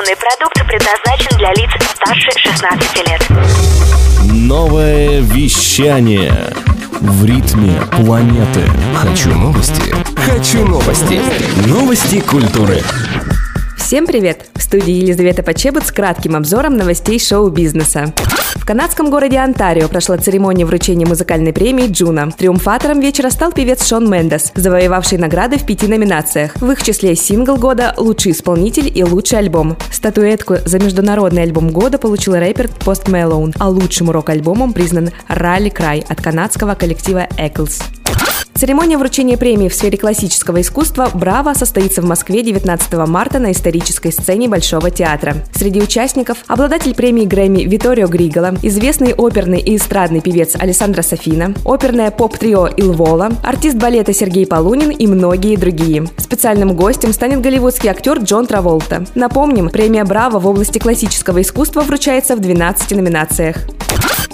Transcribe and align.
Информационный 0.00 0.16
продукт 0.16 0.66
предназначен 0.66 1.36
для 1.36 1.52
лиц 1.52 1.70
старше 1.94 2.30
16 2.38 3.08
лет. 3.08 3.22
Новое 4.32 5.20
вещание 5.20 6.32
в 7.00 7.24
ритме 7.24 7.80
планеты. 7.92 8.62
Хочу 8.94 9.30
новости. 9.30 9.94
Хочу 10.16 10.64
новости. 10.64 11.20
Новости 11.66 12.20
культуры. 12.20 12.82
Всем 13.76 14.06
привет! 14.06 14.46
В 14.54 14.62
студии 14.62 14.92
Елизавета 14.92 15.42
Почебут 15.42 15.84
с 15.84 15.92
кратким 15.92 16.36
обзором 16.36 16.76
новостей 16.76 17.18
шоу-бизнеса. 17.18 18.14
В 18.60 18.66
канадском 18.66 19.10
городе 19.10 19.38
Онтарио 19.38 19.88
прошла 19.88 20.18
церемония 20.18 20.66
вручения 20.66 21.06
музыкальной 21.06 21.52
премии 21.52 21.88
Джуна. 21.88 22.30
Триумфатором 22.30 23.00
вечера 23.00 23.30
стал 23.30 23.52
певец 23.52 23.88
Шон 23.88 24.08
Мендес, 24.08 24.52
завоевавший 24.54 25.16
награды 25.16 25.56
в 25.56 25.64
пяти 25.64 25.88
номинациях. 25.88 26.54
В 26.56 26.70
их 26.70 26.82
числе 26.82 27.16
сингл 27.16 27.56
года, 27.56 27.94
лучший 27.96 28.32
исполнитель 28.32 28.92
и 28.94 29.02
лучший 29.02 29.38
альбом. 29.38 29.76
Статуэтку 29.90 30.56
за 30.64 30.78
международный 30.78 31.42
альбом 31.42 31.70
года 31.70 31.98
получил 31.98 32.34
рэпер 32.34 32.68
Пост 32.84 33.08
Мэлоун, 33.08 33.54
а 33.58 33.68
лучшим 33.70 34.10
рок-альбомом 34.10 34.74
признан 34.74 35.10
Rally 35.26 35.70
Cry 35.70 36.04
от 36.06 36.20
канадского 36.20 36.74
коллектива 36.74 37.26
Arkells. 37.38 37.82
Церемония 38.60 38.98
вручения 38.98 39.38
премии 39.38 39.70
в 39.70 39.74
сфере 39.74 39.96
классического 39.96 40.60
искусства 40.60 41.08
«Браво» 41.14 41.54
состоится 41.54 42.02
в 42.02 42.04
Москве 42.04 42.42
19 42.42 42.92
марта 43.08 43.38
на 43.38 43.52
исторической 43.52 44.12
сцене 44.12 44.50
Большого 44.50 44.90
театра. 44.90 45.36
Среди 45.54 45.80
участников– 45.80 46.44
обладатель 46.46 46.94
премии 46.94 47.24
Грэмми 47.24 47.62
Виторио 47.62 48.06
Григола, 48.06 48.54
известный 48.60 49.14
оперный 49.14 49.60
и 49.60 49.76
эстрадный 49.76 50.20
певец 50.20 50.56
Александра 50.58 51.00
Софина, 51.00 51.54
оперное 51.64 52.10
поп-трио 52.10 52.66
Илвола, 52.66 53.32
артист 53.42 53.78
балета 53.78 54.12
Сергей 54.12 54.46
Полунин 54.46 54.90
и 54.90 55.06
многие 55.06 55.56
другие. 55.56 56.06
Специальным 56.18 56.76
гостем 56.76 57.14
станет 57.14 57.40
голливудский 57.40 57.88
актер 57.88 58.18
Джон 58.18 58.46
Траволта. 58.46 59.06
Напомним, 59.14 59.70
премия 59.70 60.04
«Браво» 60.04 60.38
в 60.38 60.46
области 60.46 60.78
классического 60.78 61.40
искусства 61.40 61.80
вручается 61.80 62.36
в 62.36 62.40
12 62.40 62.90
номинациях. 62.90 63.56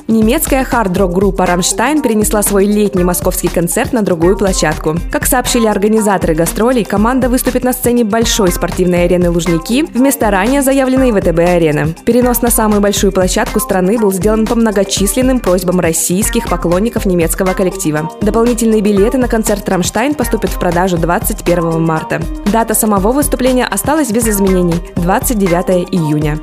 Немецкая 0.09 0.63
хард-рок 0.63 1.13
группа 1.13 1.47
«Рамштайн» 1.47 2.01
перенесла 2.01 2.41
свой 2.45 2.67
летний 2.67 3.03
московский 3.03 3.49
концерт 3.49 3.93
на 3.93 4.03
другую 4.03 4.37
площадку. 4.37 4.95
Как 5.11 5.27
сообщили 5.27 5.67
организаторы 5.67 6.35
гастролей, 6.35 6.85
команда 6.85 7.29
выступит 7.29 7.65
на 7.65 7.73
сцене 7.73 8.05
большой 8.05 8.53
спортивной 8.53 9.07
арены 9.07 9.31
«Лужники» 9.31 9.83
вместо 9.83 10.31
ранее 10.31 10.63
заявленной 10.63 11.11
ВТБ-арены. 11.11 11.97
Перенос 12.05 12.41
на 12.41 12.51
самую 12.51 12.81
большую 12.81 13.11
площадку 13.11 13.59
страны 13.59 13.99
был 13.99 14.13
сделан 14.13 14.47
по 14.47 14.55
многочисленным 14.55 15.41
просьбам 15.41 15.81
российских 15.81 16.49
поклонников 16.49 17.05
немецкого 17.05 17.53
коллектива. 17.53 18.09
Дополнительные 18.21 18.83
билеты 18.83 19.19
на 19.19 19.27
концерт 19.27 19.69
«Рамштайн» 19.69 20.15
поступят 20.15 20.51
в 20.51 20.61
продажу 20.61 20.99
21 20.99 21.83
марта. 21.83 22.23
Дата 22.53 22.75
самого 22.75 23.11
выступления 23.11 23.67
осталась 23.67 24.13
без 24.13 24.29
изменений– 24.29 24.77
29 24.95 25.89
июня. 25.91 26.39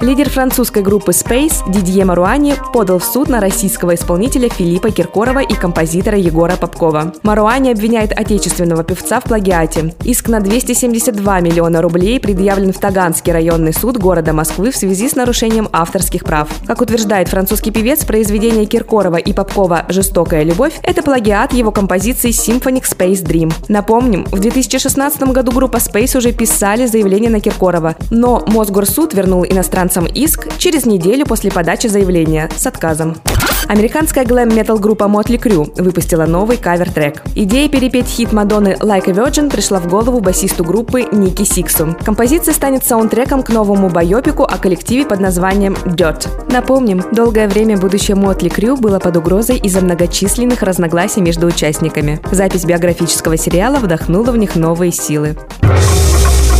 Лидер 0.00 0.30
французской 0.30 0.82
группы 0.82 1.12
Space 1.12 1.70
Дидье 1.70 2.06
Маруани 2.06 2.54
подал 2.72 2.98
в 2.98 3.04
суд 3.04 3.28
на 3.28 3.38
российского 3.38 3.94
исполнителя 3.94 4.48
Филиппа 4.48 4.90
Киркорова 4.90 5.40
и 5.40 5.52
композитора 5.52 6.16
Егора 6.16 6.56
Попкова. 6.56 7.12
Маруани 7.22 7.70
обвиняет 7.70 8.18
отечественного 8.18 8.82
певца 8.82 9.20
в 9.20 9.24
плагиате. 9.24 9.94
Иск 10.02 10.28
на 10.28 10.40
272 10.40 11.40
миллиона 11.40 11.82
рублей 11.82 12.18
предъявлен 12.18 12.72
в 12.72 12.78
Таганский 12.78 13.30
районный 13.30 13.74
суд 13.74 13.98
города 13.98 14.32
Москвы 14.32 14.70
в 14.70 14.76
связи 14.76 15.06
с 15.06 15.16
нарушением 15.16 15.68
авторских 15.70 16.24
прав. 16.24 16.48
Как 16.66 16.80
утверждает 16.80 17.28
французский 17.28 17.70
певец, 17.70 18.02
произведение 18.06 18.64
Киркорова 18.64 19.16
и 19.16 19.34
Попкова 19.34 19.84
«Жестокая 19.90 20.44
любовь»— 20.44 20.80
это 20.82 21.02
плагиат 21.02 21.52
его 21.52 21.72
композиции 21.72 22.30
Symphonic 22.30 22.84
Space 22.84 23.22
Dream. 23.22 23.52
Напомним, 23.68 24.24
в 24.32 24.38
2016 24.38 25.24
году 25.24 25.52
группа 25.52 25.76
Space 25.76 26.16
уже 26.16 26.32
писали 26.32 26.86
заявление 26.86 27.28
на 27.28 27.40
Киркорова, 27.40 27.96
но 28.10 28.42
Мосгорсуд 28.46 29.12
вернул 29.12 29.44
иностранцам 29.44 29.89
иск 30.06 30.48
через 30.58 30.86
неделю 30.86 31.26
после 31.26 31.50
подачи 31.50 31.86
заявления 31.86 32.48
с 32.56 32.66
отказом. 32.66 33.16
Американская 33.68 34.24
глэм-метал 34.24 34.78
группа 34.78 35.04
Motley 35.04 35.40
Crue 35.40 35.80
выпустила 35.80 36.26
новый 36.26 36.56
кавер-трек. 36.56 37.22
Идея 37.36 37.68
перепеть 37.68 38.06
хит 38.06 38.32
Мадонны 38.32 38.76
Like 38.80 39.08
a 39.08 39.12
Virgin 39.12 39.50
пришла 39.50 39.78
в 39.78 39.86
голову 39.86 40.20
басисту 40.20 40.64
группы 40.64 41.06
Ники 41.12 41.44
Сиксу. 41.44 41.96
Композиция 42.04 42.52
станет 42.52 42.84
саундтреком 42.84 43.42
к 43.42 43.50
новому 43.50 43.88
байопику 43.88 44.42
о 44.42 44.56
коллективе 44.58 45.06
под 45.06 45.20
названием 45.20 45.74
Dirt. 45.84 46.28
Напомним, 46.52 47.04
долгое 47.12 47.48
время 47.48 47.76
будущее 47.76 48.16
Motley 48.16 48.52
Crue 48.52 48.76
было 48.76 48.98
под 48.98 49.16
угрозой 49.16 49.58
из-за 49.58 49.82
многочисленных 49.82 50.62
разногласий 50.62 51.20
между 51.20 51.46
участниками. 51.46 52.18
Запись 52.32 52.64
биографического 52.64 53.36
сериала 53.36 53.76
вдохнула 53.76 54.32
в 54.32 54.36
них 54.36 54.56
новые 54.56 54.90
силы. 54.90 55.36